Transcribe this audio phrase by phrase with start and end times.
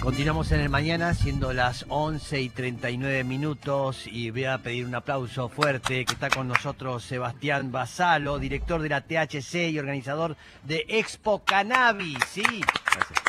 [0.00, 4.94] Continuamos en el mañana, siendo las 11 y 39 minutos, y voy a pedir un
[4.94, 10.84] aplauso fuerte que está con nosotros Sebastián Basalo, director de la THC y organizador de
[10.88, 12.16] Expo Cannabis.
[12.30, 13.20] Sí, Gracias.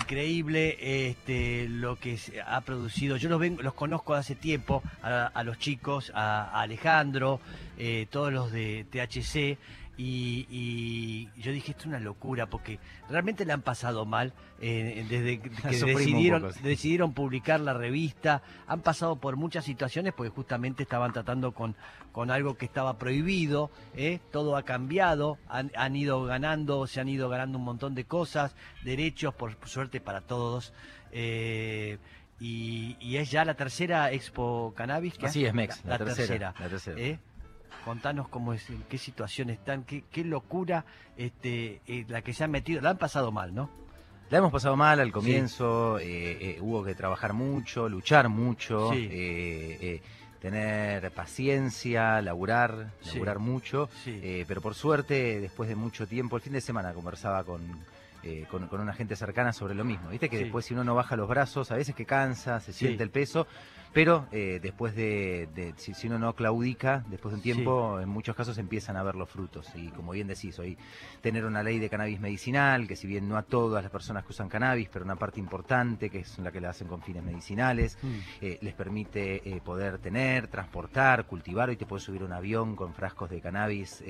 [0.00, 3.16] increíble este, lo que se ha producido.
[3.16, 7.40] Yo los, ven- los conozco hace tiempo, a, a los chicos, a, a Alejandro,
[7.76, 9.58] eh, todos los de THC.
[9.96, 15.06] Y, y yo dije, esto es una locura, porque realmente le han pasado mal eh,
[15.08, 15.50] desde que
[15.86, 16.60] decidieron, poco, sí.
[16.62, 18.42] decidieron publicar la revista.
[18.66, 21.76] Han pasado por muchas situaciones porque justamente estaban tratando con,
[22.12, 23.70] con algo que estaba prohibido.
[23.94, 24.18] ¿eh?
[24.32, 28.56] Todo ha cambiado, han, han ido ganando, se han ido ganando un montón de cosas,
[28.82, 30.72] derechos, por suerte para todos.
[31.12, 31.98] eh,
[32.40, 35.16] y, y es ya la tercera Expo Cannabis.
[35.16, 36.54] que Así es, Mex, la, tercera.
[36.58, 37.00] La tercera.
[37.84, 40.84] Contanos cómo es, en qué situación están, qué, qué locura
[41.16, 42.80] este, eh, la que se han metido.
[42.80, 43.70] La han pasado mal, ¿no?
[44.30, 46.04] La hemos pasado mal al comienzo, eh,
[46.56, 49.06] eh, hubo que trabajar mucho, luchar mucho, Sí.
[49.10, 50.02] eh,
[50.40, 53.12] tener paciencia, laburar, Sí.
[53.14, 53.88] laburar mucho,
[54.46, 57.62] pero por suerte, después de mucho tiempo, el fin de semana conversaba con,
[58.22, 60.08] eh, con, con una gente cercana sobre lo mismo.
[60.08, 60.42] Viste que Sí.
[60.44, 62.80] después si uno no baja los brazos, a veces que cansa, se Sí.
[62.86, 63.46] siente el peso,
[63.94, 67.52] pero eh, después de, de- si, si uno no claudica, después de un Sí.
[67.52, 69.68] tiempo, en muchos casos empiezan a ver los frutos.
[69.76, 70.76] Y como bien decís, hoy
[71.22, 74.32] tener una ley de cannabis medicinal, que si bien no a todas las personas que
[74.32, 77.96] usan cannabis, pero una parte importante, que es la que la hacen con fines medicinales,
[78.40, 81.68] eh, les permite eh, poder tener, transportar, cultivar.
[81.68, 84.02] Hoy te puedes subir a un avión con frascos de cannabis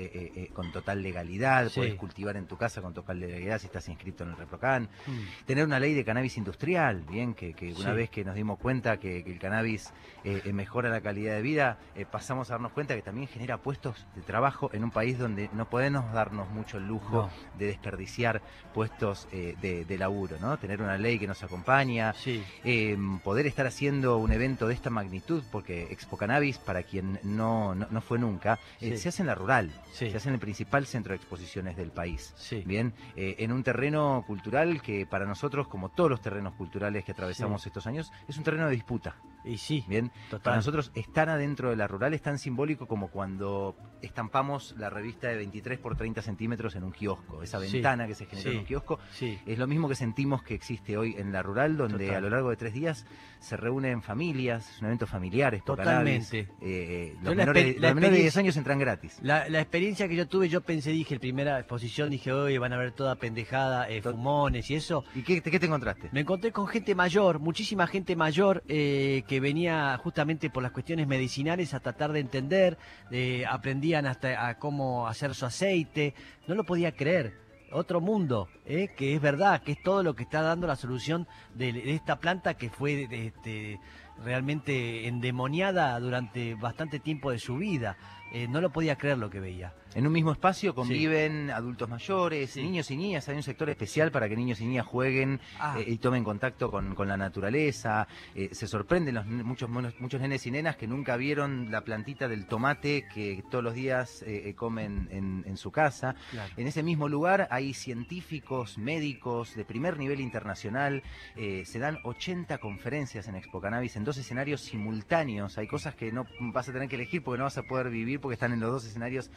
[0.53, 1.75] con total legalidad, Sí.
[1.79, 4.89] puedes cultivar en tu casa con total legalidad si estás inscrito en el ReproCan.
[5.05, 5.45] Mm.
[5.45, 7.95] Tener una ley de cannabis industrial, bien, que, que una Sí.
[7.95, 9.93] vez que nos dimos cuenta que, que el cannabis eh,
[10.25, 14.05] eh, mejora la calidad de vida, eh, pasamos a darnos cuenta que también genera puestos
[14.15, 17.29] de trabajo en un país donde no podemos darnos mucho el lujo No.
[17.59, 18.41] de desperdiciar
[18.73, 20.57] puestos eh, de, de laburo, ¿no?
[20.57, 24.89] Tener una ley que nos acompaña, Sí, eh, poder estar haciendo un evento de esta
[24.89, 28.97] magnitud, porque Expo Cannabis, para quien no, no, no fue nunca, eh, Sí.
[28.97, 30.09] se hace en la rural, Sí.
[30.09, 32.33] se hace en el principal centro de exposiciones del país.
[32.65, 37.11] Bien, eh, en un terreno cultural que para nosotros, como todos los terrenos culturales que
[37.11, 39.15] atravesamos estos años, es un terreno de disputa.
[39.43, 40.41] Y sí, Bien, total.
[40.43, 45.27] para nosotros estar adentro de la rural es tan simbólico como cuando estampamos la revista
[45.27, 47.73] de 23 por 30 centímetros en un kiosco, esa Sí.
[47.73, 48.55] ventana que se generó Sí.
[48.55, 48.99] en un kiosco.
[49.11, 52.15] Sí, Es lo mismo que sentimos que existe hoy en la rural, donde Total.
[52.17, 53.05] a lo largo de tres días
[53.39, 56.49] se reúnen familias, es un evento familiar, es Totalmente.
[56.61, 59.19] Eh, los, menores, los de 10 experiencia- años entran gratis.
[59.21, 62.77] La, la experiencia que yo tuve, yo pensé, dije, primera exposición, dije, oye, van a
[62.77, 65.03] ver toda pendejada, eh, fumones y eso.
[65.13, 66.09] ¿Y qué, qué te encontraste?
[66.11, 71.07] Me encontré con gente mayor, muchísima gente mayor eh, que venía justamente por las cuestiones
[71.07, 72.77] medicinales a tratar de entender,
[73.09, 76.13] eh, aprendían hasta a cómo hacer su aceite,
[76.47, 77.33] no lo podía creer.
[77.71, 81.27] Otro mundo, eh, que es verdad, que es todo lo que está dando la solución
[81.55, 83.79] de, esta planta que fue este,
[84.23, 87.97] realmente endemoniada durante bastante tiempo de su vida.
[88.31, 89.73] Eh, no lo podía creer lo que veía.
[89.95, 92.61] En un mismo espacio conviven adultos mayores, Sí.
[92.61, 93.29] niños y niñas.
[93.29, 95.77] Hay un sector especial para que niños y niñas jueguen Ah.
[95.79, 98.05] eh, y tomen contacto con, con la naturaleza.
[98.35, 102.45] Eh, se sorprenden los, muchos, muchos nenes y nenas que nunca vieron la plantita del
[102.45, 106.15] tomate que todos los días eh, comen en, en su casa.
[106.29, 106.53] Claro.
[106.57, 111.03] En ese mismo lugar hay científicos, médicos de primer nivel internacional.
[111.35, 115.57] se dan 80 conferencias en Expo Cannabis en dos escenarios simultáneos.
[115.57, 118.19] Hay cosas que no vas a tener que elegir porque no vas a poder vivir
[118.19, 119.31] porque están en los dos escenarios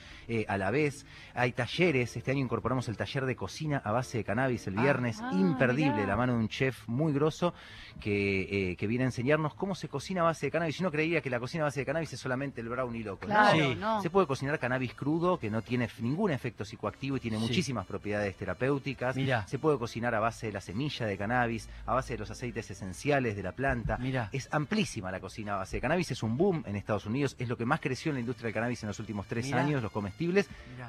[0.48, 1.06] a la vez.
[1.34, 2.16] Hay talleres.
[2.16, 4.82] Este año incorporamos el taller de cocina a base de cannabis el Ah.
[4.82, 5.20] viernes.
[5.22, 6.06] Ah, imperdible, mirá.
[6.08, 7.54] la mano de un chef muy grosso
[8.00, 10.80] que, eh, que viene a enseñarnos cómo se cocina a base de cannabis.
[10.80, 13.26] Uno creía que la cocina a base de cannabis es solamente el brownie loco.
[13.26, 13.50] ¿no?
[13.52, 13.74] Sí.
[13.78, 14.02] no.
[14.02, 17.42] Se puede cocinar cannabis crudo, que no tiene ningún efecto psicoactivo y tiene Sí.
[17.42, 19.16] muchísimas propiedades terapéuticas.
[19.16, 19.46] Mirá.
[19.46, 22.70] Se puede cocinar a base de la semilla de cannabis, a base de los aceites
[22.70, 23.98] esenciales de la planta.
[23.98, 24.28] Mira.
[24.32, 27.48] Es amplísima la cocina a base de cannabis, es un boom en Estados Unidos, es
[27.48, 29.60] lo que más creció en la industria del cannabis en los últimos tres Mirá.
[29.60, 30.37] años, los comestibles.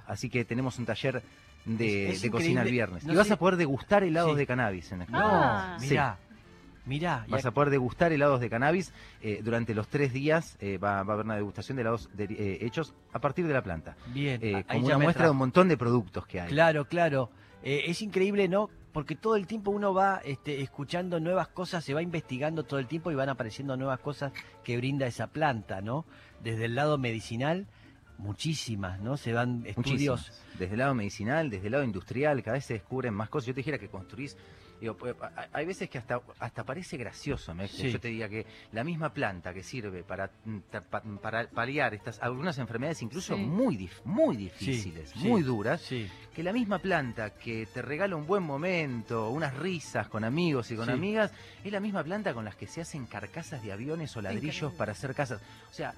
[0.07, 1.21] Así que tenemos un taller
[1.65, 3.03] de, cocina el viernes.
[3.05, 4.37] No y vas a poder degustar helados Sí.
[4.37, 5.83] de cannabis en Expo No, Cannabis.
[5.83, 5.89] Sí.
[5.91, 6.17] mirá.
[6.85, 7.25] Mirá.
[7.29, 8.91] Vas a poder degustar helados de cannabis
[9.21, 10.57] eh, durante los tres días.
[10.59, 13.53] eh, va, va a haber una degustación de helados de- eh, hechos a partir de
[13.53, 13.95] la planta.
[14.07, 14.39] Bien.
[14.43, 16.49] Eh, como una muestra de un montón de productos que hay.
[16.49, 17.29] Claro, claro.
[17.61, 18.69] Eh, es increíble, ¿no?
[18.91, 22.87] Porque todo el tiempo uno va este, escuchando nuevas cosas, se va investigando todo el
[22.87, 24.31] tiempo y van apareciendo nuevas cosas
[24.63, 26.05] que brinda esa planta, ¿no?
[26.43, 27.67] Desde el lado medicinal,
[28.19, 29.17] muchísimas, ¿no?
[29.17, 30.19] Se van estudios.
[30.19, 30.43] Muchísimas.
[30.59, 33.47] Desde el lado medicinal, desde el lado industrial, cada vez se descubren más cosas.
[33.47, 34.37] Yo te dijera que construís
[34.79, 35.13] Digo, pues,
[35.51, 37.67] hay veces que hasta, hasta parece gracioso, ¿me?
[37.67, 37.91] Sí.
[37.91, 42.57] yo te diga que la misma planta que sirve para, mm, para paliar estas algunas
[42.59, 43.41] enfermedades incluso Sí.
[43.41, 46.09] muy dif- muy difíciles, sí, muy duras, Sí.
[46.33, 50.77] que la misma planta que te regala un buen momento, unas risas con amigos y
[50.77, 50.91] con Sí.
[50.93, 54.55] amigas, es la misma planta con las que se hacen carcasas de aviones o ladrillos
[54.55, 54.77] Increíble.
[54.77, 55.41] para hacer casas.
[55.69, 55.93] O sea,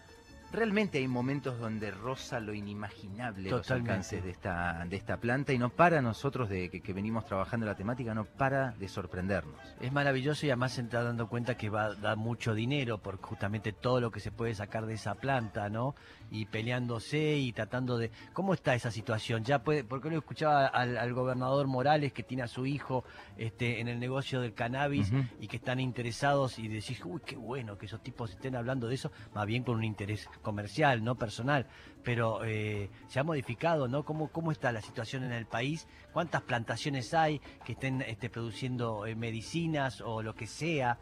[0.51, 3.91] realmente hay momentos donde roza lo inimaginable los Totalmente.
[3.91, 7.65] alcances de esta, de esta planta y no para nosotros de que, que venimos trabajando
[7.65, 9.59] la temática, no para de sorprendernos.
[9.79, 13.17] Es maravilloso y además se está dando cuenta que va a dar mucho dinero por
[13.21, 15.95] justamente todo lo que se puede sacar de esa planta, ¿no?
[16.29, 18.11] Y peleándose y tratando de...
[18.33, 19.43] ¿Cómo está esa situación?
[19.43, 23.03] Ya puede, porque lo escuchaba al, al gobernador Morales que tiene a su hijo
[23.37, 27.77] este, en el negocio del cannabis y que están interesados y decís, uy, qué bueno
[27.77, 31.67] que esos tipos estén hablando de eso, más bien con un interés comercial, no personal.
[32.03, 34.03] Pero eh, se ha modificado, ¿no?
[34.03, 35.87] ¿Cómo, ¿Cómo está la situación en el país?
[36.11, 40.97] ¿Cuántas plantaciones hay que estén este, produciendo eh, medicinas o lo que sea?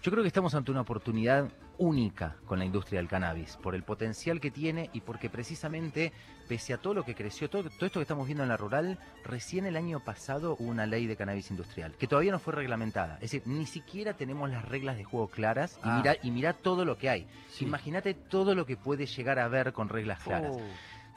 [0.00, 3.82] Yo creo que estamos ante una oportunidad única con la industria del cannabis, por el
[3.82, 6.12] potencial que tiene y porque precisamente,
[6.48, 8.98] pese a todo lo que creció, todo, todo esto que estamos viendo en la rural,
[9.24, 13.14] recién el año pasado hubo una ley de cannabis industrial, que todavía no fue reglamentada.
[13.16, 15.96] Es decir, ni siquiera tenemos las reglas de juego claras y, Ah.
[15.98, 17.26] mira, y mira todo lo que hay.
[17.50, 17.64] Sí.
[17.64, 20.52] Imagínate todo lo que puede llegar a ver con reglas claras.
[20.54, 20.60] Oh,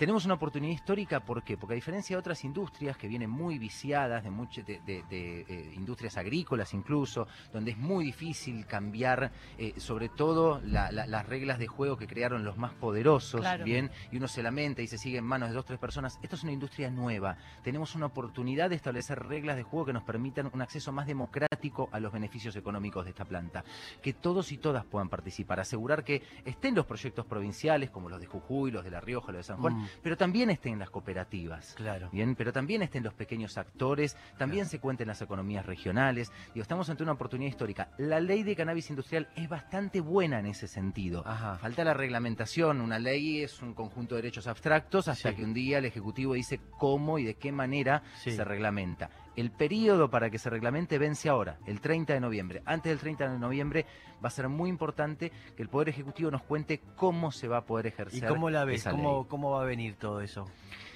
[0.02, 1.58] Tenemos una oportunidad histórica, ¿por qué?
[1.58, 5.42] Porque a diferencia de otras industrias que vienen muy viciadas, de, mucho- de, de- de,
[5.42, 11.28] eh, industrias agrícolas incluso, donde es muy difícil cambiar, eh, sobre todo la- la- las
[11.28, 13.64] reglas de juego que crearon los más poderosos, Claro.
[13.64, 16.18] bien, y uno se lamenta y se sigue en manos de dos tres personas.
[16.24, 17.38] Esto es una industria nueva.
[17.64, 21.90] Tenemos una oportunidad de establecer reglas de juego que nos permitan un acceso más democrático
[21.92, 23.64] a los beneficios económicos de esta planta.
[24.02, 28.26] Que todos y todas puedan participar, asegurar que estén los proyectos provinciales, como los de
[28.26, 29.88] Jujuy, los de La Rioja, los de San Juan, Mm.
[30.02, 31.74] Pero también estén las cooperativas.
[31.76, 32.10] claro.
[32.12, 36.32] Bien, pero también estén los pequeños actores, también se cuenten las economías regionales.
[36.54, 37.90] Digo, estamos ante una oportunidad histórica.
[37.98, 41.24] La ley de cannabis industrial es bastante buena en ese sentido.
[41.26, 41.58] Ajá.
[41.58, 42.82] Falta la reglamentación.
[42.82, 45.36] Una ley es un conjunto de derechos abstractos hasta Sí.
[45.36, 48.32] que un día el Ejecutivo dice cómo y de qué manera Sí.
[48.32, 49.10] se reglamenta.
[49.36, 52.62] El periodo para que se reglamente vence ahora, el 30 de noviembre.
[52.66, 53.86] Antes del 30 de noviembre
[54.24, 57.66] va a ser muy importante que el Poder Ejecutivo nos cuente cómo se va a
[57.66, 58.28] poder ¿Y ejercer.
[58.28, 58.82] cómo la ves?
[58.82, 59.02] esa ley.
[59.02, 60.46] ¿Cómo, ¿Cómo va a venir todo eso?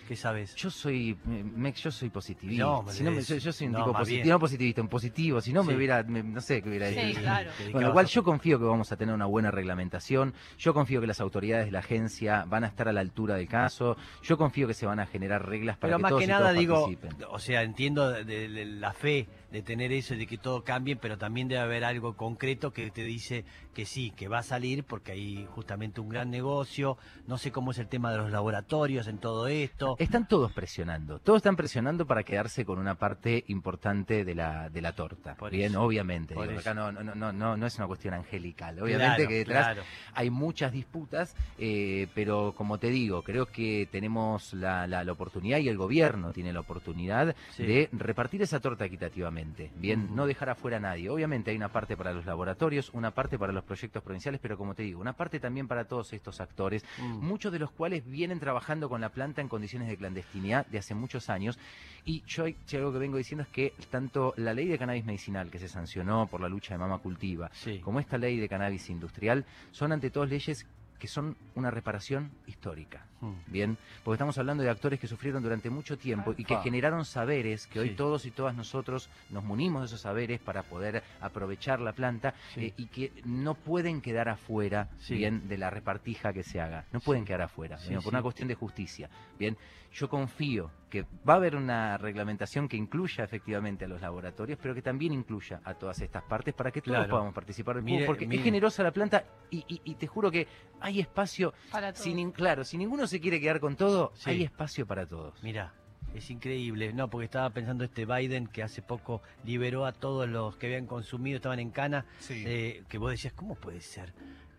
[0.08, 0.54] ¿Qué sabes?
[0.56, 2.64] Yo soy, me- Mex, yo soy positivista.
[2.64, 5.42] No, Si me- es- yo, yo soy un no, tipo positivo, no positivista, un positivo.
[5.42, 5.78] Si no me Sí.
[5.78, 7.22] hubiera, me- no sé qué hubiera Sí, dicho.
[7.22, 7.50] claro.
[7.58, 10.34] Te Bueno, igual yo confío que vamos a tener una buena reglamentación.
[10.60, 13.48] Yo confío que las autoridades de la agencia van a estar a la altura del
[13.48, 13.98] caso.
[14.22, 16.28] Yo confío que se van a generar reglas para Pero que más todos que y
[16.28, 17.26] nada todas digo, participen.
[17.30, 20.64] o sea, entiendo de, de- de la fe de tener eso, y de que todo
[20.66, 24.44] cambie, pero también debe haber algo concreto que te dice que sí, que va a
[24.44, 26.98] salir porque hay justamente un gran negocio.
[27.26, 29.96] No sé cómo es el tema de los laboratorios en todo esto.
[29.98, 34.82] Están todos presionando, todos están presionando para quedarse con una parte importante de la, de
[34.82, 35.36] la torta.
[35.36, 36.36] Por Bien, eso, obviamente.
[36.36, 38.80] por digo, acá no, no, no, no, no es una cuestión angelical.
[38.82, 39.84] Obviamente Claro, que detrás claro.
[40.14, 45.60] hay muchas disputas, eh, pero como te digo, creo que tenemos la, la- la oportunidad
[45.60, 47.66] y el gobierno tiene la oportunidad Sí.
[47.66, 49.45] de repartir esa torta equitativamente.
[49.78, 51.10] Bien, no dejar afuera a nadie.
[51.10, 54.74] Obviamente hay una parte para los laboratorios, una parte para los proyectos provinciales, pero como
[54.76, 57.20] te digo, una parte también para todos estos actores, Mm.
[57.26, 60.96] muchos de los cuales vienen trabajando con la planta en condiciones de clandestinidad de hace
[60.96, 61.58] muchos años.
[62.06, 65.50] Y yo si algo que vengo diciendo es que tanto la ley de cannabis medicinal
[65.50, 67.80] que se sancionó por la lucha de Mama Cultiva, Sí.
[67.80, 70.66] como esta ley de cannabis industrial, son ante todos leyes
[71.00, 73.06] que son una reparación histórica.
[73.22, 73.32] Mm.
[73.48, 76.62] Bien, porque estamos hablando de actores que sufrieron durante mucho tiempo y que Ah.
[76.64, 81.04] generaron saberes que hoy todos y todas nosotros nos munimos de esos saberes para poder
[81.22, 82.66] aprovechar la planta Sí.
[82.68, 85.16] eh, y que no pueden quedar afuera Sí.
[85.16, 86.86] bien de la repartija que se haga.
[86.92, 89.10] No pueden quedar afuera, bien, por una cuestión de justicia.
[89.40, 89.58] Bien,
[89.94, 94.74] yo confío que va a haber una reglamentación que incluya efectivamente a los laboratorios, pero
[94.76, 97.10] que también incluya a todas estas partes para que todos Claro.
[97.12, 98.40] podamos participar del Mire- porque mire.
[98.40, 100.48] es generosa la planta y, y- y te juro que
[100.80, 102.04] hay espacio Para todo.
[102.04, 104.30] si nin- claro, si ninguno se quiere quedar con todo, Sí.
[104.30, 105.42] hay espacio para todos.
[105.44, 105.74] Mira,
[106.14, 106.94] es increíble.
[106.94, 110.86] No, porque estaba pensando este Biden que hace poco liberó a todos los que habían
[110.86, 112.44] consumido, estaban en cana, Sí.
[112.46, 114.14] eh, que vos decías, ¿cómo puede ser?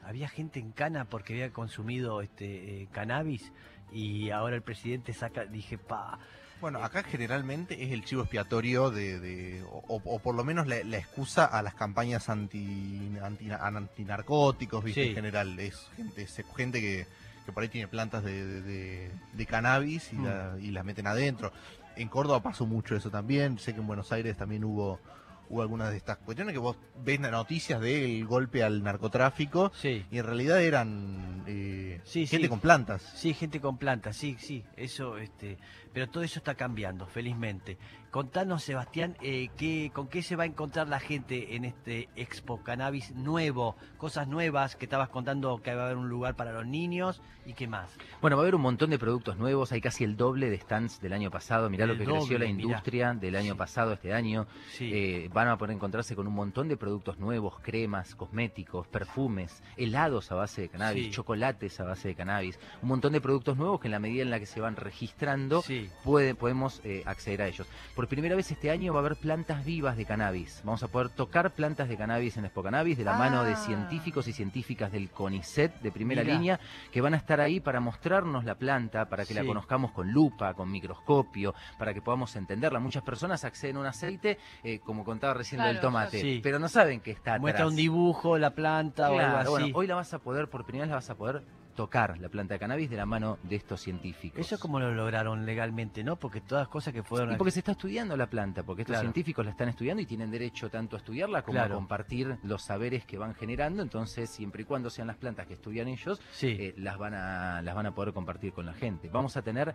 [0.04, 3.52] Había gente en cana porque había consumido este eh, cannabis
[3.92, 6.18] y ahora el presidente saca, dije, pa,
[6.60, 10.82] Bueno, acá generalmente es el chivo expiatorio de, de- o, o por lo menos la,
[10.84, 15.02] la excusa a las campañas anti, anti, antinarcóticos, ¿viste?
[15.04, 15.08] Sí.
[15.10, 17.06] En general, es gente, es gente que,
[17.44, 20.24] que por ahí tiene plantas de, de- de- de cannabis y, Mm.
[20.24, 21.52] la- y las meten adentro.
[21.96, 24.98] En Córdoba pasó mucho eso también, sé que en Buenos Aires también hubo
[25.48, 30.04] hubo algunas de estas cuestiones que vos ves noticias del golpe al narcotráfico Sí.
[30.10, 32.48] y en realidad eran eh, Sí, gente sí.
[32.50, 33.02] con plantas.
[33.16, 35.58] Sí, gente con plantas, sí, sí, eso, este,
[35.92, 37.78] pero todo eso está cambiando, felizmente.
[38.10, 42.62] Contanos, Sebastián, eh, ¿qué, ¿con qué se va a encontrar la gente en este Expo
[42.62, 43.76] Cannabis nuevo?
[43.98, 47.52] Cosas nuevas que estabas contando que va a haber un lugar para los niños y
[47.52, 47.90] qué más.
[48.22, 50.98] Bueno, va a haber un montón de productos nuevos, hay casi el doble de stands
[51.00, 51.68] del año pasado.
[51.68, 52.60] Mirá lo que creció la mirá.
[52.62, 53.58] industria del año Sí.
[53.58, 54.46] pasado, este año.
[54.70, 59.62] Sí, Eh, van a poder encontrarse con un montón de productos nuevos, cremas, cosméticos, perfumes,
[59.76, 61.10] helados a base de cannabis, Sí.
[61.10, 64.30] chocolates a base de cannabis, un montón de productos nuevos que en la medida en
[64.30, 67.66] la que se van registrando sí, puede- podemos eh, acceder a ellos.
[67.94, 70.62] Por primera vez este año va a haber plantas vivas de cannabis.
[70.64, 73.56] Vamos a poder tocar plantas de cannabis en Expo Cannabis de la mano de Ah.
[73.56, 76.58] científicos y científicas del CONICET de primera línea
[76.90, 80.54] que van a estar ahí para mostrarnos la planta, para que la conozcamos con lupa,
[80.54, 82.80] con microscopio, para que podamos entenderla.
[82.80, 86.40] Muchas personas acceden a un aceite, eh, como contaba recién lo del Claro, tomate, sí.
[86.42, 87.70] pero no saben que está muestra atrás.
[87.70, 89.62] un dibujo, la planta o Claro, algo así.
[89.64, 91.42] bueno, hoy la vas a poder, por primera vez la vas a poder
[91.76, 94.40] tocar, la planta de cannabis, de la mano de estos científicos.
[94.40, 96.16] Eso como lo lograron legalmente, ¿no?
[96.16, 97.32] Porque todas cosas que fueron...
[97.32, 99.02] Y porque se está estudiando la planta, porque estos Claro.
[99.06, 101.74] científicos la están estudiando y tienen derecho tanto a estudiarla como Claro.
[101.74, 103.82] a compartir los saberes que van generando.
[103.82, 107.62] Entonces, siempre y cuando sean las plantas que estudian ellos, Sí, eh, las van a
[107.62, 109.08] las van a poder compartir con la gente.
[109.10, 109.74] Vamos a tener,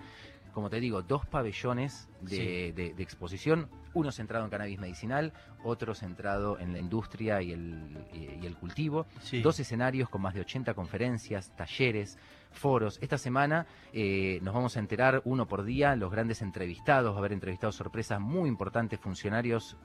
[0.53, 2.71] como te digo, dos pabellones de, Sí.
[2.71, 8.05] de- de exposición, uno centrado en cannabis medicinal, otro centrado en la industria y el,
[8.13, 9.05] y el cultivo.
[9.21, 9.41] sí.
[9.41, 12.17] Dos escenarios con más de 80 conferencias, talleres, mujeres
[12.51, 12.99] foros.
[13.01, 17.19] Esta semana eh, nos vamos a enterar uno por día, los grandes entrevistados, va a
[17.19, 19.77] haber entrevistados sorpresas muy importantes, funcionarios,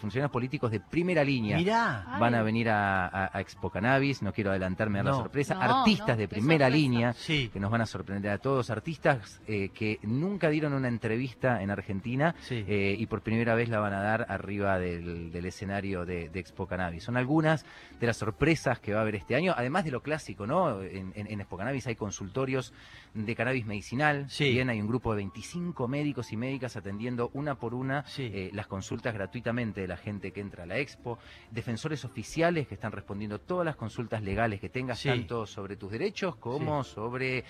[0.00, 1.56] funcionarios políticos de primera línea.
[1.56, 2.20] Mirá, Ay.
[2.20, 5.60] Van a venir a, a- a Expo Cannabis, no quiero adelantarme a la sorpresa, No,
[5.62, 9.70] artistas no, de primera línea sí, que nos van a sorprender a todos, artistas eh,
[9.70, 12.64] que nunca dieron una entrevista en Argentina sí.
[12.66, 16.40] eh, y por primera vez la van a dar arriba del, del escenario de, de
[16.40, 17.04] Expo Cannabis.
[17.04, 17.64] Son algunas
[18.00, 20.82] de las sorpresas que va a haber este año, además de lo clásico, ¿no?
[20.82, 22.72] En, en- en Expo Cannabis hay consultorios
[23.14, 24.50] de cannabis medicinal, Sí.
[24.50, 28.30] bien hay un grupo de 25 médicos y médicas atendiendo una por una Sí.
[28.32, 31.18] eh, las consultas gratuitamente de la gente que entra a la Expo,
[31.50, 35.08] defensores oficiales que están respondiendo todas las consultas legales que tengas, Sí.
[35.08, 37.44] tanto sobre tus derechos como sobre eh,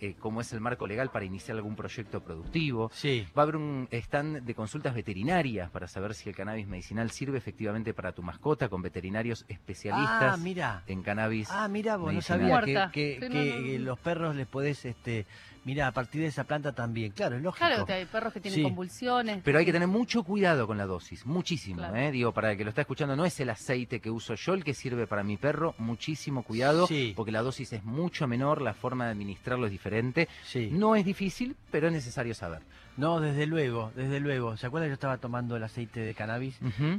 [0.00, 2.90] eh, cómo es el marco legal para iniciar algún proyecto productivo.
[2.92, 7.10] Sí, Va a haber un stand de consultas veterinarias para saber si el cannabis medicinal
[7.10, 10.82] sirve efectivamente para tu mascota con veterinarios especialistas Ah, mira.
[10.86, 11.48] en cannabis.
[11.50, 13.92] Ah, mira, vos no sabía que, que- Sí, no, que, no, no.
[13.93, 15.24] eh, los perros les podés, este,
[15.64, 17.12] mira, a partir de esa planta también.
[17.12, 17.64] Claro, es lógico.
[17.66, 18.62] Claro, que hay perros que tienen Sí.
[18.64, 19.40] convulsiones.
[19.44, 21.96] Pero hay que tener mucho cuidado con la dosis, muchísimo, Claro.
[21.96, 22.10] ¿eh?
[22.10, 24.64] Digo, para el que lo está escuchando, no es el aceite que uso yo el
[24.64, 27.12] que sirve para mi perro, muchísimo cuidado, Sí.
[27.14, 30.28] porque la dosis es mucho menor, la forma de administrarlo es diferente.
[30.44, 30.68] Sí.
[30.72, 32.62] No es difícil, pero es necesario saber.
[32.96, 34.56] No, desde luego, desde luego.
[34.56, 34.88] ¿Se acuerdan?
[34.90, 36.56] Yo estaba tomando el aceite de cannabis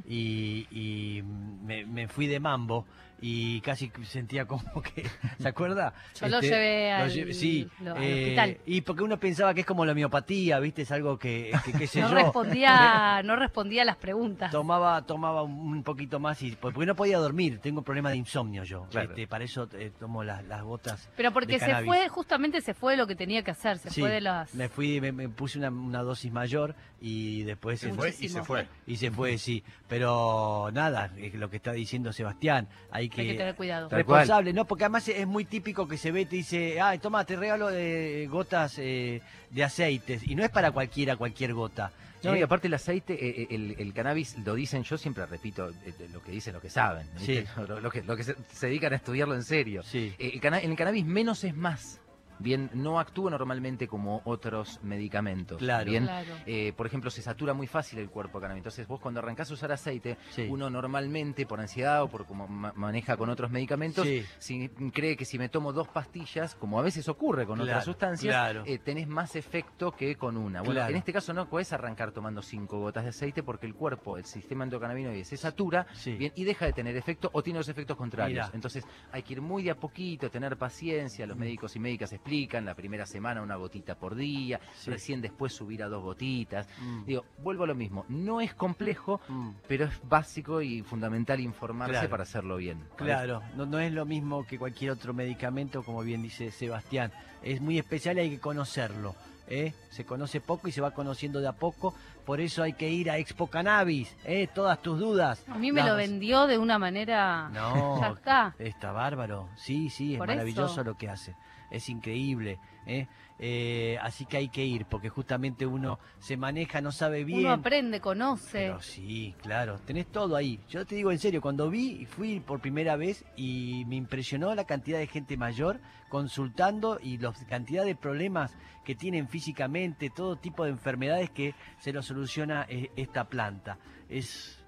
[0.07, 1.23] y, y
[1.65, 2.85] me, me fui de mambo
[3.21, 5.07] y casi sentía como que,
[5.39, 5.93] ¿se acuerda?
[6.19, 8.57] Yo lo llevé lo al- sí, lo- al eh, hospital.
[8.65, 10.83] Y porque uno pensaba que es como la miopatía, ¿viste?
[10.83, 12.15] Es algo que, que qué sé No yo.
[12.15, 14.51] respondía, no respondía a las preguntas.
[14.51, 18.63] Tomaba, tomaba un poquito más y porque no podía dormir, tengo un problema de insomnio
[18.63, 18.85] yo.
[18.91, 19.09] Claro.
[19.09, 21.09] Este, para eso eh, tomo las, las gotas.
[21.15, 24.01] Pero porque de se fue, justamente se fue lo que tenía que hacer, se Sí,
[24.01, 24.53] fue de las...
[24.53, 28.43] Me fui, me, me puse una, una dosis mayor y después Se fue y se
[28.43, 28.67] fue.
[28.87, 29.63] y se fue, sí.
[29.87, 33.89] Pero nada, es lo que está diciendo Sebastián, hay que, Hay que tener cuidado.
[33.89, 34.65] Responsable, ¿no?
[34.65, 38.27] Porque además es muy típico que se ve, te dice, ay, toma, te regalo de
[38.29, 40.21] gotas eh, de aceites.
[40.27, 41.91] Y no es para cualquiera cualquier gota.
[42.23, 42.39] No, ¿eh?
[42.39, 45.73] y aparte el aceite, eh, eh, el, el cannabis, lo dicen, yo siempre repito eh,
[45.85, 47.45] eh, lo que dicen, lo que saben, ¿viste?
[47.67, 49.83] lo, lo que, lo que se, se dedican a estudiarlo en serio.
[49.83, 51.99] Sí, Eh, el cana- en el cannabis menos es más.
[52.39, 55.57] Bien, no actúa normalmente como otros medicamentos.
[55.57, 55.89] Claro.
[55.89, 56.33] Bien, Claro.
[56.45, 58.59] eh, por ejemplo, se satura muy fácil el cuerpo cannabis.
[58.61, 60.47] Entonces, vos cuando arrancás a usar aceite, sí.
[60.49, 64.23] uno normalmente, por ansiedad o por como ma- maneja con otros medicamentos, Sí.
[64.37, 67.85] si cree que si me tomo dos pastillas, como a veces ocurre con Claro, otras
[67.85, 68.63] sustancias, claro.
[68.65, 70.59] eh, tenés más efecto que con una.
[70.59, 70.91] Bueno, Claro.
[70.91, 74.25] en este caso no puedes arrancar tomando cinco gotas de aceite porque el cuerpo, el
[74.25, 76.13] sistema endocannabinoide se satura Sí.
[76.15, 78.45] bien, y deja de tener efecto o tiene los efectos contrarios.
[78.47, 78.51] Mirá.
[78.53, 81.25] Entonces hay que ir muy de a poquito, tener paciencia.
[81.25, 81.29] Mm.
[81.29, 84.89] Los médicos y médicas explican la primera semana una gotita por día, Sí.
[84.89, 86.67] recién después subir a dos gotitas.
[86.81, 88.03] Mm, Digo, vuelvo a lo mismo.
[88.09, 89.49] No es complejo, mm.
[89.67, 92.09] pero es básico y fundamental informarse Claro.
[92.09, 92.83] para hacerlo bien.
[92.95, 97.11] Claro, no, no es lo mismo que cualquier otro medicamento, como bien dice Sebastián.
[97.43, 99.13] Es muy especial y hay que conocerlo.
[99.47, 99.73] ¿Eh?
[99.89, 101.93] Se conoce poco y se va conociendo de a poco.
[102.25, 104.15] Por eso hay que ir a Expo Cannabis.
[104.25, 104.47] ¿eh?
[104.53, 105.43] Todas tus dudas.
[105.47, 107.49] A mí me lo vendió de una manera...
[107.49, 108.55] No, Ya está.
[108.59, 109.47] está bárbaro.
[109.55, 110.83] Sí, sí, es Por maravilloso eso.
[110.83, 111.35] lo que hace.
[111.71, 112.59] es increíble.
[112.85, 113.07] ¿Eh?
[113.37, 117.39] Eh, así que hay que ir, porque justamente uno se maneja, no sabe bien.
[117.39, 118.59] Uno aprende, conoce.
[118.59, 120.59] Pero sí, claro, tenés todo ahí.
[120.69, 124.55] Yo te digo en serio, cuando vi, y fui por primera vez y me impresionó
[124.55, 130.37] la cantidad de gente mayor consultando y la cantidad de problemas que tienen físicamente, todo
[130.37, 133.77] tipo de enfermedades que se lo soluciona eh, esta planta.
[134.07, 134.64] Es,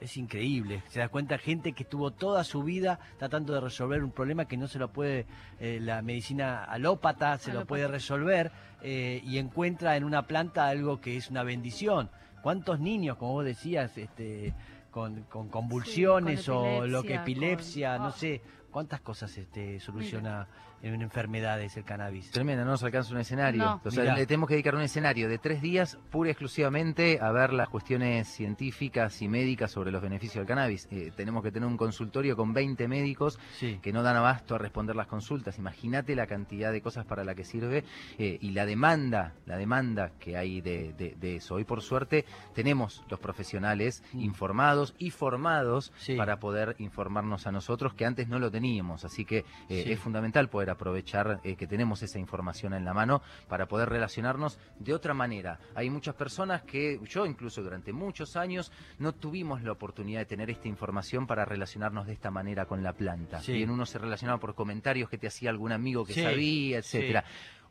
[0.00, 0.82] es increíble.
[0.88, 4.56] Se da cuenta gente que estuvo toda su vida tratando de resolver un problema que
[4.56, 5.26] no se lo puede
[5.58, 8.50] eh, la medicina alópata, se lo puede resolver
[8.82, 12.10] eh, y encuentra en una planta algo que es una bendición.
[12.42, 14.54] ¿Cuántos niños, como vos decías, este,
[14.90, 19.80] con, con convulsiones Sí, con o lo que epilepsia, con- no sé, cuántas cosas este,
[19.80, 20.46] soluciona
[20.94, 22.30] en enfermedades el cannabis?
[22.30, 23.62] Tremenda, no nos alcanza un escenario.
[23.64, 23.80] No.
[23.84, 24.16] O sea, Mirá.
[24.16, 27.68] le tenemos que dedicar un escenario de tres días pura y exclusivamente a ver las
[27.68, 30.88] cuestiones científicas y médicas sobre los beneficios del cannabis.
[30.90, 33.78] Eh, tenemos que tener un consultorio con 20 médicos Sí.
[33.82, 35.58] que no dan abasto a responder las consultas.
[35.58, 37.84] Imagínate la cantidad de cosas para la que sirve
[38.18, 41.56] eh, y la demanda, la demanda que hay de, de- de eso.
[41.56, 42.24] Hoy por suerte
[42.54, 44.20] tenemos los profesionales Mm.
[44.20, 46.16] informados y formados Sí.
[46.16, 49.04] para poder informarnos a nosotros que antes no lo teníamos.
[49.04, 49.38] Así que
[49.68, 49.92] eh, Sí.
[49.92, 54.58] es fundamental poder aprovechar eh, que tenemos esa información en la mano para poder relacionarnos
[54.78, 55.58] de otra manera.
[55.74, 60.50] Hay muchas personas que yo incluso durante muchos años no tuvimos la oportunidad de tener
[60.50, 63.40] esta información para relacionarnos de esta manera con la planta.
[63.40, 63.52] Sí.
[63.52, 67.24] Bien, uno se relacionaba por comentarios que te hacía algún amigo que Sí, sabía, etcétera.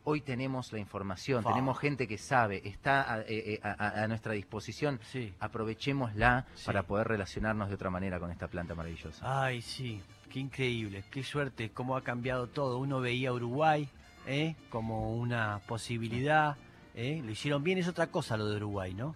[0.07, 4.33] Hoy tenemos la información, tenemos gente que sabe, está a, eh, eh, a- a nuestra
[4.33, 5.00] disposición.
[5.12, 5.33] Sí.
[5.39, 6.65] Aprovechémosla Sí.
[6.67, 9.43] para poder relacionarnos de otra manera con esta planta maravillosa.
[9.43, 10.00] Ay, sí,
[10.31, 12.77] qué increíble, qué suerte, cómo ha cambiado todo.
[12.77, 13.89] Uno veía a Uruguay
[14.27, 14.55] ¿eh?
[14.69, 16.55] como una posibilidad.
[16.93, 17.21] ¿eh?
[17.25, 19.15] Lo hicieron bien, es otra cosa lo de Uruguay, ¿no?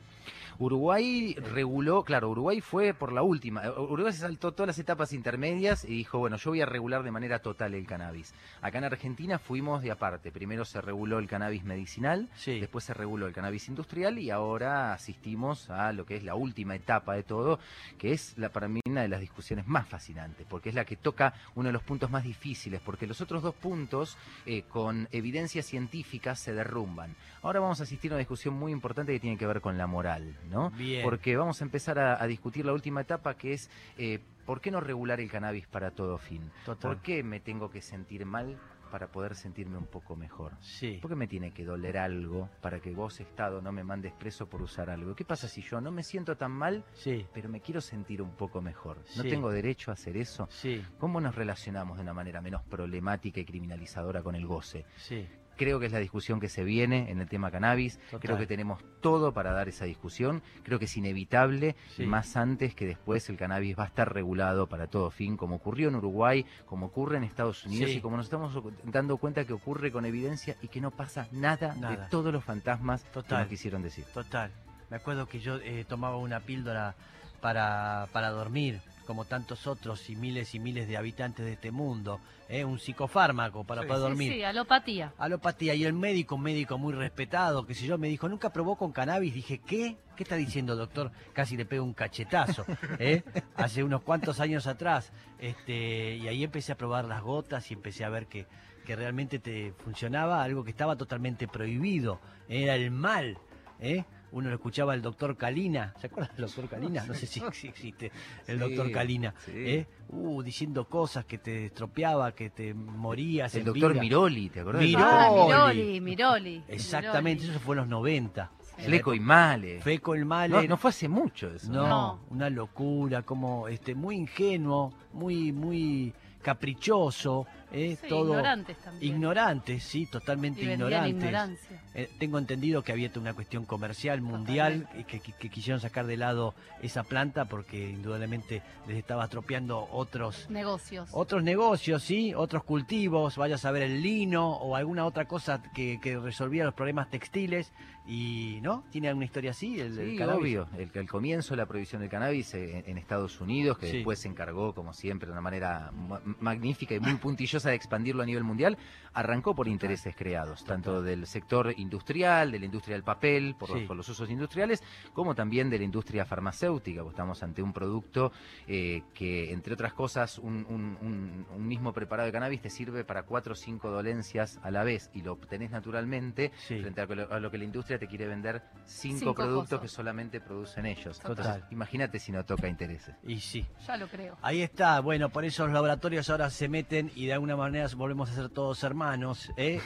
[0.58, 3.66] Uruguay reguló, claro, Uruguay fue por la última.
[3.66, 7.04] Eh, Uruguay se saltó todas las etapas intermedias y dijo, bueno, yo voy a regular
[7.04, 8.34] de manera total el cannabis.
[8.62, 10.32] Acá en Argentina fuimos de aparte.
[10.32, 12.60] Primero se reguló el cannabis medicinal, Sí.
[12.60, 16.76] después se reguló el cannabis industrial y ahora asistimos a lo que es la última
[16.76, 17.60] etapa de todo,
[17.98, 20.96] que es la, para mí una de las discusiones más fascinantes, porque es la que
[20.96, 25.64] toca uno de los puntos más difíciles, porque los otros dos puntos eh, con evidencia
[25.64, 27.16] científica se derrumban.
[27.42, 29.88] Ahora vamos a asistir a una discusión muy importante que tiene que ver con la
[29.88, 30.19] moral,
[30.50, 30.70] ¿no?
[30.72, 31.04] Bien.
[31.04, 34.72] Porque vamos a empezar a, a discutir la última etapa que es eh, ¿por qué
[34.72, 36.50] no regular el cannabis para todo fin?
[36.66, 36.92] Total.
[36.96, 38.58] ¿Por qué me tengo que sentir mal
[38.92, 40.54] para poder sentirme un poco mejor?
[40.62, 40.98] Sí.
[41.00, 44.48] ¿Por qué me tiene que doler algo para que vos, Estado, no me mandes preso
[44.50, 45.14] por usar algo?
[45.16, 47.28] ¿Qué pasa si yo no me siento tan mal, Sí.
[47.32, 48.98] pero me quiero sentir un poco mejor?
[49.16, 49.30] ¿No Sí.
[49.30, 50.48] tengo derecho a hacer eso?
[50.52, 50.84] Sí.
[50.98, 54.86] ¿Cómo nos relacionamos de una manera menos problemática y criminalizadora con el goce?
[54.98, 55.28] Sí.
[55.60, 58.00] Creo que es la discusión que se viene en el tema cannabis.
[58.06, 58.20] Total.
[58.22, 60.42] Creo que tenemos todo para dar esa discusión.
[60.64, 62.06] Creo que es inevitable, Sí.
[62.06, 65.90] más antes que después el cannabis va a estar regulado para todo fin, como ocurrió
[65.90, 67.98] en Uruguay, como ocurre en Estados Unidos Sí.
[67.98, 71.76] y como nos estamos dando cuenta que ocurre con evidencia y que no pasa nada,
[71.76, 71.96] Nada.
[72.06, 74.06] de todos los fantasmas que nos quisieron decir.
[74.14, 74.52] Total.
[74.90, 76.96] Me acuerdo que yo eh, tomaba una píldora
[77.42, 82.20] para, para dormir, como tantos otros y miles y miles de habitantes de este mundo.
[82.48, 82.64] ¿eh?
[82.64, 83.88] Un psicofármaco para Sí.
[83.88, 84.34] poder Sí, dormir.
[84.34, 85.14] sí, alopatía.
[85.18, 85.74] Alopatía.
[85.74, 88.92] Y el médico, un médico muy respetado, que sé yo, me dijo, ¿nunca probó con
[88.92, 89.34] cannabis?
[89.34, 89.98] Dije, ¿qué?
[90.16, 91.12] ¿Qué está diciendo, doctor?
[91.34, 92.66] Casi le pego un cachetazo.
[93.00, 93.24] ¿eh?
[93.56, 95.12] Hace unos cuantos años atrás.
[95.40, 98.46] Este, y ahí empecé a probar las gotas y empecé a ver que,
[98.86, 102.20] que realmente te funcionaba algo que estaba totalmente prohibido.
[102.48, 103.40] Era el mal.
[103.80, 104.04] ¿eh?
[104.32, 105.94] Uno lo escuchaba al doctor Calina.
[106.00, 107.04] ¿Se acuerdan del doctor Calina?
[107.06, 108.12] No sé si, si existe
[108.48, 109.34] el Sí, doctor Calina.
[109.46, 109.52] sí.
[109.56, 109.88] ¿eh?
[110.10, 113.54] Uh, diciendo cosas que te estropeaba, que te morías.
[113.56, 114.02] El en doctor vida.
[114.02, 114.82] Miroli, ¿te acordás?
[114.84, 115.04] Miroli.
[115.08, 115.78] Ah, Miroli.
[115.84, 116.64] Miroli, Miroli.
[116.68, 117.58] Exactamente, Miroli.
[117.58, 118.52] eso fue en los 90.
[118.80, 119.82] Fleco y Male.
[119.82, 120.50] Feco el mal.
[120.52, 121.70] No, no fue hace mucho eso.
[121.72, 122.20] no, No.
[122.30, 127.98] una locura, como este, muy ingenuo, muy, muy caprichoso, ¿eh?
[128.02, 129.14] Sí, todo ignorantes también.
[129.16, 131.60] ignorantes, sí, totalmente Y ignorantes.
[131.96, 136.16] Eh, tengo entendido que había una cuestión comercial mundial que, que- que quisieron sacar de
[136.18, 141.10] lado esa planta porque indudablemente les estaba estropeando otros Negocios.
[141.12, 146.00] otros negocios, sí, otros cultivos, vaya a saber el lino o alguna otra cosa que,
[146.02, 147.72] que resolvía los problemas textiles
[148.08, 148.84] y ¿no?
[148.92, 150.42] ¿Tiene alguna historia así el, el Sí, cannabis?
[150.42, 150.68] obvio.
[150.78, 153.96] El, el comienzo de la prohibición del cannabis eh, en, en Estados Unidos, que Sí.
[153.98, 158.24] después se encargó, como siempre, de una manera ma- magnífica y muy puntillosa de expandirlo
[158.24, 158.78] a nivel mundial,
[159.14, 163.80] arrancó por intereses creados, tanto del sector industrial, de la industria del papel, por, los,
[163.80, 163.86] Sí.
[163.86, 164.82] por los usos industriales,
[165.14, 167.02] como también de la industria farmacéutica.
[167.10, 168.32] Estamos ante un producto
[168.68, 173.04] eh, que, entre otras cosas, un, un- un- un mismo preparado de cannabis te sirve
[173.04, 176.80] para cuatro o cinco dolencias a la vez y lo obtenés naturalmente Sí.
[176.80, 179.82] frente a lo, a lo que la industria te quiere vender cinco, Cinco productos cosas.
[179.82, 181.20] que solamente producen ellos.
[181.20, 181.46] Total.
[181.46, 183.16] Entonces, imagínate si no toca intereses.
[183.24, 183.66] Y sí.
[183.88, 184.38] Ya lo creo.
[184.42, 187.88] Ahí está, bueno, por eso los laboratorios ahora se meten y de alguna alguna manera
[187.96, 189.80] volvemos a ser todos hermanos, ¿eh?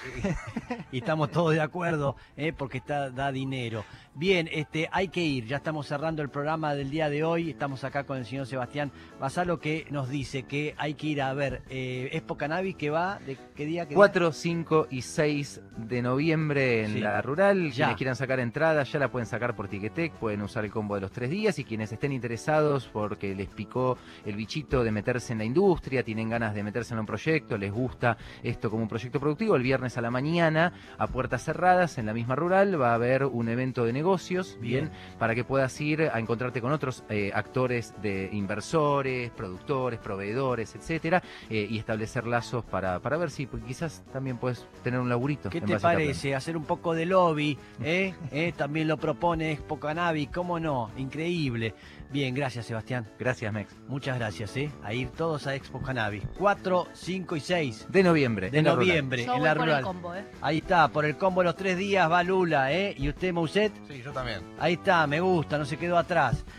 [0.91, 2.51] y estamos todos de acuerdo, ¿eh?
[2.51, 3.85] porque está, da dinero.
[4.15, 7.83] Bien, este, hay que ir, ya estamos cerrando el programa del día de hoy, estamos
[7.83, 11.63] acá con el señor Sebastián Basalo que nos dice que hay que ir a ver
[11.69, 13.87] eh, Expo Cannabis que va, ¿de qué día?
[13.87, 16.99] Qué 4, 5 y 6 de noviembre en Sí.
[16.99, 17.71] la rural.
[17.71, 17.85] Ya.
[17.85, 21.01] Quienes quieran sacar entradas ya la pueden sacar por Ticketek, pueden usar el combo de
[21.01, 25.39] los tres días y quienes estén interesados porque les picó el bichito de meterse en
[25.39, 29.19] la industria, tienen ganas de meterse en un proyecto, les gusta esto como un proyecto
[29.19, 32.95] productivo, el viernes a la mañana a puertas cerradas en la misma rural va a
[32.95, 37.31] haber un evento de negocios, bien, para que puedas ir a encontrarte con otros eh,
[37.33, 44.03] actores de inversores, productores, proveedores, etcétera, eh, y establecer lazos para, para ver si quizás
[44.11, 45.49] también puedes tener un laburito.
[45.49, 46.35] ¿Qué en te parece?
[46.35, 48.13] Hacer un poco de lobby, ¿eh?
[48.31, 48.53] ¿Eh?
[48.55, 50.91] También lo propone Expo Cannabis, ¿cómo no?
[50.97, 51.73] Increíble.
[52.13, 53.07] Bien, gracias Sebastián.
[53.17, 53.75] Gracias, Mex.
[53.87, 54.71] Muchas gracias, ¿eh?
[54.83, 56.21] A ir todos a Expo Cannabis.
[56.37, 58.51] 4, 5 y 6 De noviembre.
[58.51, 58.87] de en la rural.
[58.87, 59.83] noviembre Yo en voy la por el rural.
[59.83, 60.25] combo, ¿eh?
[60.39, 62.93] Ahí está, por el combo los tres días va Lula, ¿eh?
[62.99, 64.41] Y usted, Mouset, Sí, yo también.
[64.59, 66.45] ahí está, me gusta, no se quedó atrás.